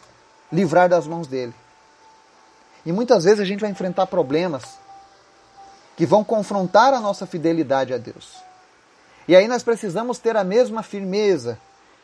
[0.53, 1.55] livrar das mãos dele.
[2.87, 4.79] E muitas vezes a gente vai enfrentar problemas
[5.97, 8.37] que vão confrontar a nossa fidelidade a Deus.
[9.27, 11.59] E aí nós precisamos ter a mesma firmeza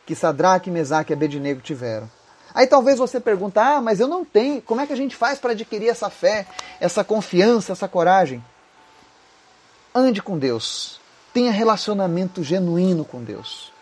[0.05, 2.11] que Sadraque, Mesaque e Abednego tiveram.
[2.53, 4.61] Aí talvez você pergunte: "Ah, mas eu não tenho.
[4.61, 6.47] Como é que a gente faz para adquirir essa fé,
[6.81, 8.45] essa confiança, essa coragem?"
[9.95, 11.01] Ande com Deus.
[11.33, 13.74] Tenha relacionamento genuíno com Deus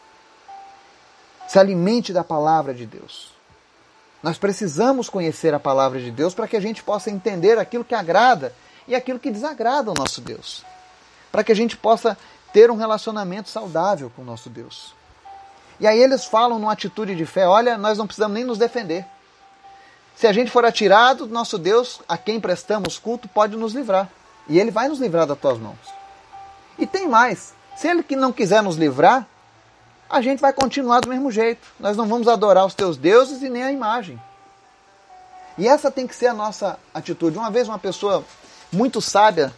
[1.52, 3.30] se alimente da palavra de Deus.
[4.22, 7.94] Nós precisamos conhecer a palavra de Deus para que a gente possa entender aquilo que
[7.94, 8.54] agrada
[8.88, 10.64] e aquilo que desagrada ao nosso Deus.
[11.30, 12.16] Para que a gente possa
[12.54, 14.94] ter um relacionamento saudável com o nosso Deus.
[15.78, 19.04] E aí eles falam numa atitude de fé: olha, nós não precisamos nem nos defender.
[20.16, 24.08] Se a gente for atirado, nosso Deus, a quem prestamos culto, pode nos livrar.
[24.48, 25.76] E ele vai nos livrar das tuas mãos.
[26.78, 29.28] E tem mais: se ele que não quiser nos livrar,
[30.12, 31.66] a gente vai continuar do mesmo jeito.
[31.80, 34.20] Nós não vamos adorar os teus deuses e nem a imagem.
[35.56, 37.38] E essa tem que ser a nossa atitude.
[37.38, 38.22] Uma vez uma pessoa
[38.70, 39.52] muito sábia,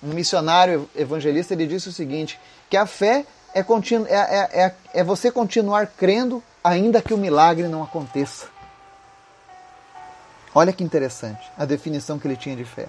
[0.00, 2.38] um missionário evangelista, ele disse o seguinte:
[2.70, 7.66] que a fé é, é, é, é, é você continuar crendo ainda que o milagre
[7.66, 8.46] não aconteça.
[10.54, 12.86] Olha que interessante a definição que ele tinha de fé.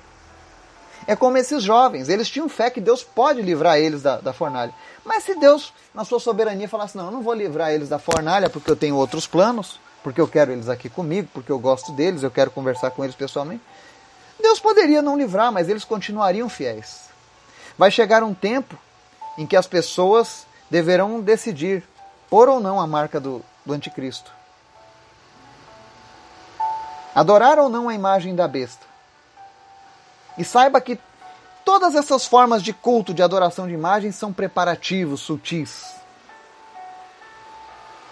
[1.08, 4.74] É como esses jovens, eles tinham fé que Deus pode livrar eles da, da fornalha.
[5.04, 8.50] Mas se Deus, na sua soberania, falasse: Não, eu não vou livrar eles da fornalha
[8.50, 12.24] porque eu tenho outros planos, porque eu quero eles aqui comigo, porque eu gosto deles,
[12.24, 13.62] eu quero conversar com eles pessoalmente.
[14.42, 17.10] Deus poderia não livrar, mas eles continuariam fiéis.
[17.78, 18.78] Vai chegar um tempo
[19.38, 21.84] em que as pessoas deverão decidir
[22.30, 24.32] pôr ou não a marca do, do anticristo.
[27.14, 28.95] Adorar ou não a imagem da besta.
[30.38, 31.00] E saiba que
[31.64, 35.96] todas essas formas de culto, de adoração de imagens, são preparativos sutis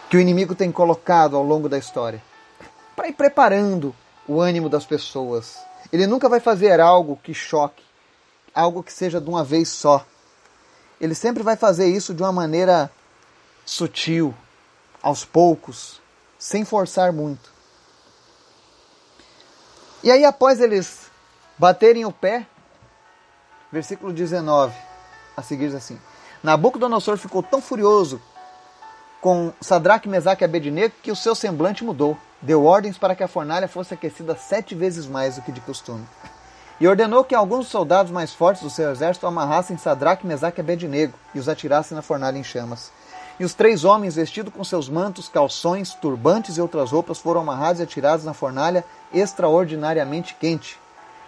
[0.10, 2.22] que o inimigo tem colocado ao longo da história
[2.96, 3.96] para ir preparando
[4.28, 5.58] o ânimo das pessoas.
[5.92, 7.84] Ele nunca vai fazer algo que choque,
[8.54, 10.06] algo que seja de uma vez só.
[11.02, 12.92] Ele sempre vai fazer isso de uma maneira
[13.66, 14.34] sutil,
[15.02, 16.00] aos poucos,
[16.38, 17.52] sem forçar muito.
[20.04, 21.03] E aí, após eles
[21.58, 22.46] baterem o pé.
[23.72, 24.76] Versículo 19,
[25.36, 26.00] a seguir diz assim:
[26.44, 28.22] Nabucodonosor ficou tão furioso
[29.20, 32.18] com Sadraque, Mesaque e Abednego que o seu semblante mudou.
[32.42, 36.06] Deu ordens para que a fornalha fosse aquecida sete vezes mais do que de costume.
[36.80, 41.14] E ordenou que alguns soldados mais fortes do seu exército amarrassem Sadraque, Mesaque e Abednego
[41.34, 42.92] e os atirassem na fornalha em chamas.
[43.40, 47.80] E os três homens, vestidos com seus mantos, calções, turbantes e outras roupas, foram amarrados
[47.80, 50.78] e atirados na fornalha extraordinariamente quente.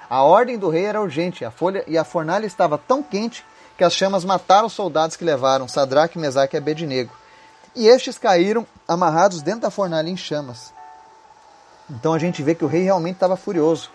[0.09, 3.43] A ordem do rei era urgente, a folha e a fornalha estava tão quente
[3.77, 7.11] que as chamas mataram os soldados que levaram Sadraque, Mesaque e Abednego.
[7.75, 10.73] E estes caíram amarrados dentro da fornalha em chamas.
[11.89, 13.91] Então a gente vê que o rei realmente estava furioso.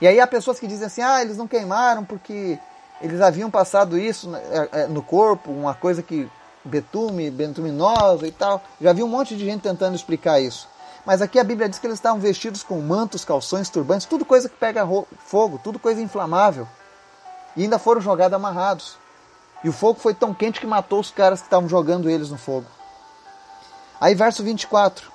[0.00, 2.58] E aí há pessoas que dizem assim: ah, eles não queimaram porque
[3.00, 6.28] eles haviam passado isso é, é, no corpo, uma coisa que
[6.64, 8.62] betume, betuminosa e tal.
[8.80, 10.68] Já vi um monte de gente tentando explicar isso.
[11.08, 14.46] Mas aqui a Bíblia diz que eles estavam vestidos com mantos, calções, turbantes, tudo coisa
[14.46, 14.86] que pega
[15.24, 16.68] fogo, tudo coisa inflamável.
[17.56, 18.98] E ainda foram jogados amarrados.
[19.64, 22.36] E o fogo foi tão quente que matou os caras que estavam jogando eles no
[22.36, 22.66] fogo.
[23.98, 25.10] Aí, verso 24.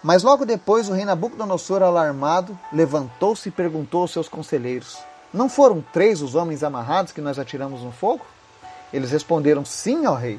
[0.00, 4.96] Mas logo depois o rei Nabucodonosor, alarmado, levantou-se e perguntou aos seus conselheiros:
[5.34, 8.24] Não foram três os homens amarrados que nós atiramos no fogo?
[8.92, 10.38] Eles responderam: Sim, ó rei.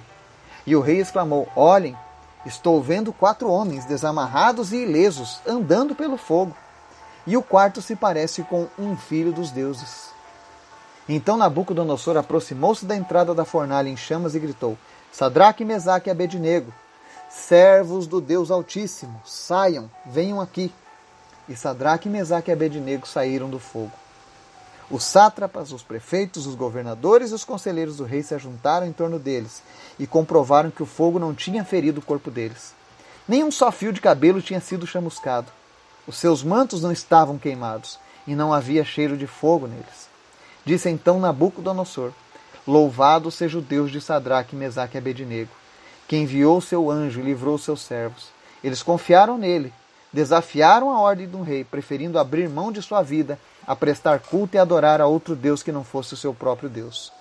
[0.65, 1.97] E o rei exclamou: Olhem,
[2.45, 6.55] estou vendo quatro homens desamarrados e ilesos andando pelo fogo.
[7.25, 10.09] E o quarto se parece com um filho dos deuses.
[11.09, 14.77] Então Nabucodonosor aproximou-se da entrada da fornalha em chamas e gritou:
[15.11, 16.73] Sadraque, Mesaque e Abednego,
[17.29, 20.73] servos do Deus Altíssimo, saiam, venham aqui.
[21.47, 23.91] E Sadraque, Mesaque e Abednego saíram do fogo.
[24.89, 29.19] Os sátrapas, os prefeitos, os governadores e os conselheiros do rei se ajuntaram em torno
[29.19, 29.61] deles
[29.99, 32.73] e comprovaram que o fogo não tinha ferido o corpo deles.
[33.27, 35.51] Nem um só fio de cabelo tinha sido chamuscado.
[36.07, 40.07] Os seus mantos não estavam queimados e não havia cheiro de fogo neles.
[40.63, 42.13] Disse então Nabucodonosor:
[42.65, 45.51] Louvado seja o Deus de Sadraque, Mesaque e Abednego,
[46.07, 48.29] que enviou seu anjo e livrou seus servos.
[48.63, 49.73] Eles confiaram nele,
[50.13, 54.59] desafiaram a ordem do rei, preferindo abrir mão de sua vida a prestar culto e
[54.59, 57.11] adorar a outro Deus que não fosse o seu próprio Deus.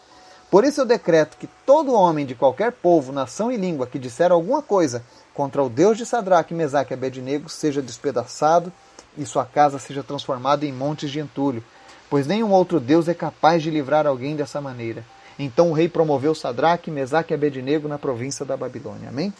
[0.48, 4.30] Por isso eu decreto que todo homem de qualquer povo, nação e língua que disser
[4.30, 5.02] alguma coisa
[5.35, 8.72] contra o Deus de Sadraque, Mesaque e Abednego seja despedaçado
[9.18, 11.64] e sua casa seja transformada em montes de entulho,
[12.09, 15.04] pois nenhum outro Deus é capaz de livrar alguém dessa maneira.
[15.37, 19.09] Então o rei promoveu Sadraque, Mesaque e Abednego na província da Babilônia.
[19.09, 19.35] Amém?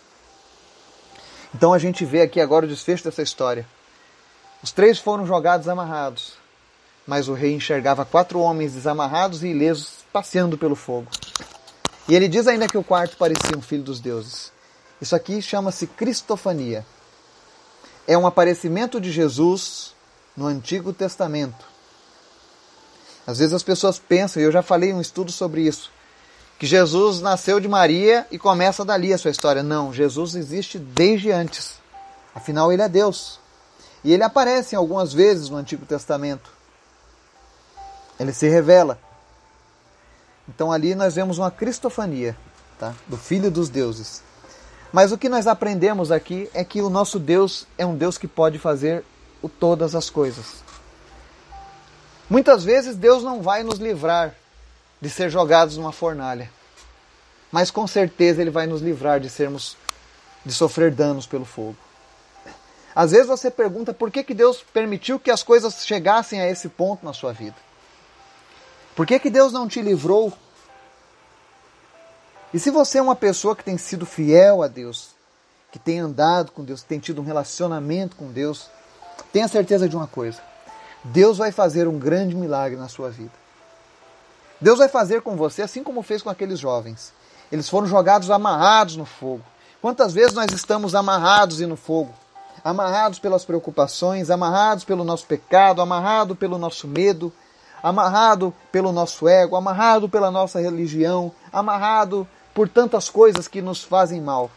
[1.54, 3.64] Então a gente vê aqui agora o desfecho dessa história.
[4.62, 6.34] Os três foram jogados amarrados,
[7.06, 11.08] mas o rei enxergava quatro homens desamarrados e ilesos passeando pelo fogo.
[12.08, 14.52] E ele diz ainda que o quarto parecia um filho dos deuses.
[15.00, 16.86] Isso aqui chama-se Cristofania.
[18.06, 19.94] É um aparecimento de Jesus
[20.36, 21.76] no Antigo Testamento
[23.26, 25.90] às vezes as pessoas pensam, e eu já falei um estudo sobre isso,
[26.58, 29.62] que Jesus nasceu de Maria e começa dali a sua história.
[29.62, 31.74] Não, Jesus existe desde antes.
[32.34, 33.40] Afinal, ele é Deus.
[34.04, 36.50] E ele aparece algumas vezes no Antigo Testamento.
[38.18, 38.98] Ele se revela.
[40.48, 42.37] Então ali nós vemos uma cristofania,
[42.79, 42.94] tá?
[43.07, 44.22] do Filho dos deuses.
[44.92, 48.29] Mas o que nós aprendemos aqui é que o nosso Deus é um Deus que
[48.29, 49.05] pode fazer
[49.61, 50.64] todas as coisas.
[52.29, 54.35] Muitas vezes Deus não vai nos livrar
[55.00, 56.50] de ser jogados numa fornalha,
[57.52, 59.76] mas com certeza Ele vai nos livrar de sermos,
[60.44, 61.76] de sofrer danos pelo fogo.
[62.94, 66.68] Às vezes você pergunta por que, que Deus permitiu que as coisas chegassem a esse
[66.68, 67.65] ponto na sua vida.
[68.96, 70.32] Por que, que Deus não te livrou?
[72.52, 75.11] E se você é uma pessoa que tem sido fiel a Deus,
[75.70, 78.68] que tem andado com Deus, que tem tido um relacionamento com Deus,
[79.32, 80.40] tenha certeza de uma coisa
[81.12, 83.32] Deus vai fazer um grande milagre na sua vida.
[84.61, 87.12] Deus vai fazer com você assim como fez com aqueles jovens.
[87.52, 89.42] Eles foram jogados amarrados no fogo.
[89.80, 92.12] Quantas vezes nós estamos amarrados e no fogo?
[92.64, 97.32] Amarrados pelas preocupações, amarrados pelo nosso pecado, amarrado pelo nosso medo,
[97.82, 104.20] amarrado pelo nosso ego, amarrado pela nossa religião, amarrado por tantas coisas que nos fazem
[104.20, 104.50] mal.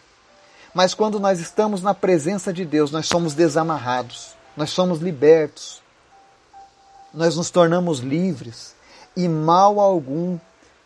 [0.73, 5.82] Mas quando nós estamos na presença de Deus, nós somos desamarrados, nós somos libertos,
[7.13, 8.75] nós nos tornamos livres
[9.15, 10.38] e mal algum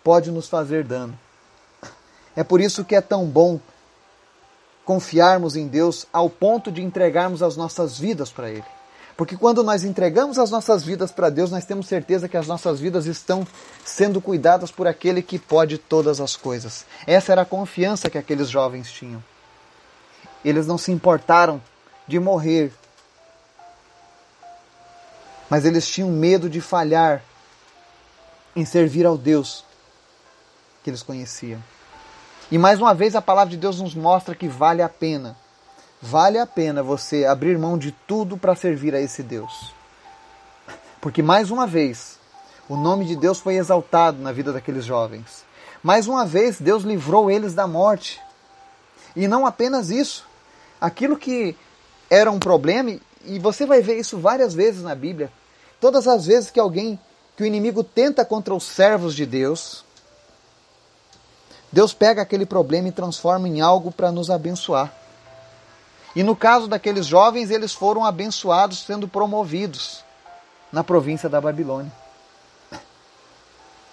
[0.03, 1.17] pode nos fazer dano.
[2.35, 3.59] É por isso que é tão bom
[4.85, 8.65] confiarmos em Deus ao ponto de entregarmos as nossas vidas para Ele.
[9.15, 12.79] Porque quando nós entregamos as nossas vidas para Deus, nós temos certeza que as nossas
[12.79, 13.45] vidas estão
[13.85, 16.85] sendo cuidadas por aquele que pode todas as coisas.
[17.05, 19.23] Essa era a confiança que aqueles jovens tinham.
[20.43, 21.61] Eles não se importaram
[22.07, 22.73] de morrer
[25.53, 27.23] mas eles tinham medo de falhar
[28.55, 29.63] em servir ao Deus
[30.83, 31.63] que eles conheciam.
[32.49, 35.37] E mais uma vez a palavra de Deus nos mostra que vale a pena.
[36.03, 39.73] Vale a pena você abrir mão de tudo para servir a esse Deus.
[40.99, 42.19] Porque mais uma vez,
[42.67, 45.45] o nome de Deus foi exaltado na vida daqueles jovens.
[45.81, 48.21] Mais uma vez, Deus livrou eles da morte.
[49.15, 50.27] E não apenas isso.
[50.79, 51.55] Aquilo que
[52.09, 55.31] era um problema, e você vai ver isso várias vezes na Bíblia,
[55.83, 56.97] Todas as vezes que alguém,
[57.35, 59.83] que o inimigo tenta contra os servos de Deus,
[61.69, 64.93] Deus pega aquele problema e transforma em algo para nos abençoar.
[66.15, 70.03] E no caso daqueles jovens, eles foram abençoados sendo promovidos.
[70.71, 71.91] na província da Babilônia.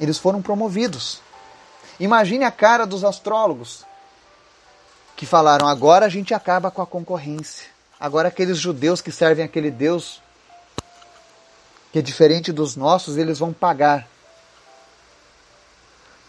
[0.00, 1.20] Eles foram promovidos.
[2.00, 3.84] Imagine a cara dos astrólogos
[5.14, 7.68] que falaram: agora a gente acaba com a concorrência.
[8.00, 10.22] Agora aqueles judeus que servem aquele Deus
[11.92, 14.08] que é diferente dos nossos, eles vão pagar.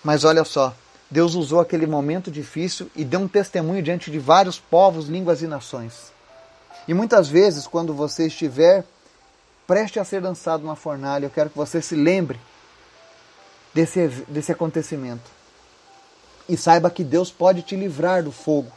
[0.03, 0.73] Mas olha só,
[1.11, 5.47] Deus usou aquele momento difícil e deu um testemunho diante de vários povos, línguas e
[5.47, 6.13] nações.
[6.87, 8.85] E muitas vezes, quando você estiver
[9.67, 12.39] preste a ser lançado na fornalha, eu quero que você se lembre
[13.73, 15.29] desse, desse acontecimento.
[16.47, 18.71] E saiba que Deus pode te livrar do fogo.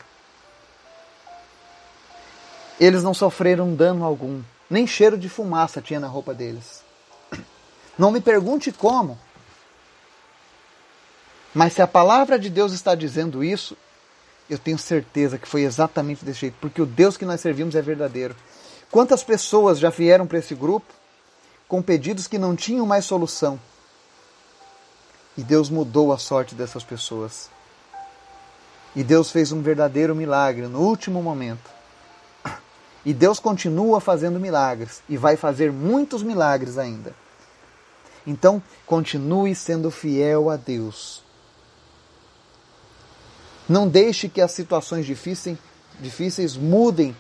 [2.78, 6.82] Eles não sofreram dano algum, nem cheiro de fumaça tinha na roupa deles.
[7.97, 9.18] Não me pergunte como,
[11.55, 13.76] mas se a palavra de Deus está dizendo isso,
[14.50, 17.80] eu tenho certeza que foi exatamente desse jeito, porque o Deus que nós servimos é
[17.80, 18.34] verdadeiro.
[18.90, 20.92] Quantas pessoas já vieram para esse grupo
[21.66, 23.59] com pedidos que não tinham mais solução?
[25.36, 27.48] E Deus mudou a sorte dessas pessoas.
[28.94, 31.70] E Deus fez um verdadeiro milagre no último momento.
[33.05, 37.14] E Deus continua fazendo milagres e vai fazer muitos milagres ainda.
[38.26, 41.23] Então, continue sendo fiel a Deus.
[43.68, 45.58] Não deixe que as situações difíceis,
[46.00, 47.16] difíceis mudem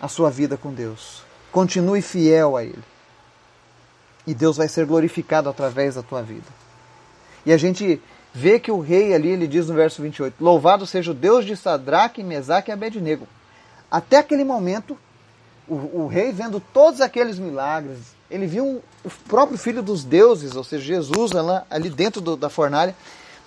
[0.00, 1.22] a sua vida com Deus.
[1.52, 2.82] Continue fiel a Ele.
[4.26, 6.46] E Deus vai ser glorificado através da tua vida.
[7.44, 8.00] E a gente
[8.32, 11.56] vê que o rei ali, ele diz no verso 28, Louvado seja o Deus de
[11.56, 13.26] Sadraque, Mesaque e Abednego.
[13.90, 14.96] Até aquele momento,
[15.66, 17.98] o, o, rei vendo todos aqueles milagres,
[18.30, 21.32] ele viu o próprio filho dos deuses, ou seja, Jesus
[21.68, 22.94] ali dentro do, da fornalha,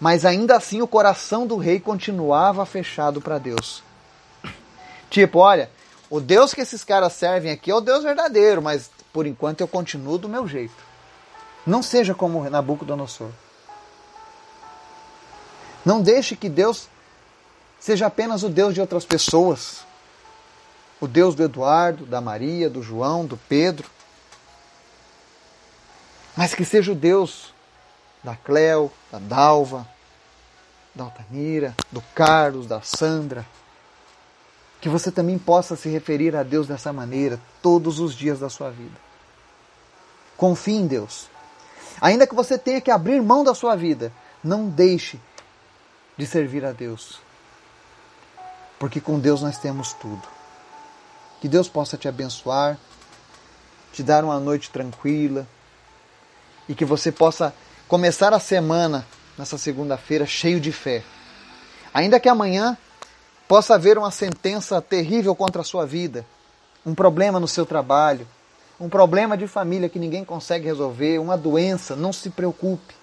[0.04, 3.82] mas ainda assim o coração do rei continuava fechado para Deus.
[5.10, 5.72] Tipo, olha,
[6.10, 9.68] o Deus que esses caras servem aqui é o Deus verdadeiro, mas por enquanto eu
[9.68, 10.76] continuo do meu jeito.
[11.66, 13.30] Não seja como Nabucodonosor.
[15.86, 16.90] Não deixe que Deus
[17.80, 19.86] seja apenas o Deus de outras pessoas.
[21.00, 23.90] O Deus do Eduardo, da Maria, do João, do Pedro.
[26.36, 27.54] Mas que seja o Deus
[28.22, 29.93] da Cleo, da Dalva,
[30.94, 33.46] da Altamira, do Carlos, da Sandra.
[34.80, 38.70] Que você também possa se referir a Deus dessa maneira todos os dias da sua
[38.70, 38.96] vida.
[40.36, 41.28] Confie em Deus.
[42.02, 44.12] Ainda que você tenha que abrir mão da sua vida,
[44.44, 45.20] não deixe
[46.18, 47.20] de servir a Deus.
[48.78, 50.28] Porque com Deus nós temos tudo.
[51.40, 52.78] Que Deus possa te abençoar,
[53.94, 55.48] te dar uma noite tranquila
[56.68, 57.54] e que você possa
[57.88, 59.06] começar a semana
[59.38, 61.04] nessa segunda-feira cheio de fé.
[61.94, 62.78] Ainda que amanhã
[63.48, 66.26] possa haver uma sentença terrível contra a sua vida,
[66.86, 68.28] um problema no seu trabalho,
[68.80, 72.96] um problema de família que ninguém consegue resolver, uma doença, não se preocupe.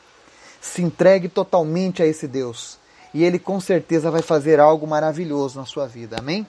[0.61, 2.79] Se entregue totalmente a esse Deus
[3.15, 6.19] e Ele com certeza vai fazer algo maravilhoso na sua vida.
[6.19, 6.47] Amém?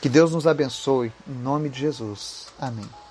[0.00, 2.48] Que Deus nos abençoe, em nome de Jesus.
[2.58, 3.01] Amém.